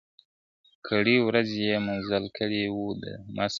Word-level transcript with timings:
کرۍ 0.87 1.17
ورځ 1.27 1.49
یې 1.65 1.75
مزل 1.87 2.23
کړی 2.37 2.63
وو 2.73 2.87
دمه 3.01 3.45
سو 3.47 3.47
` 3.47 3.49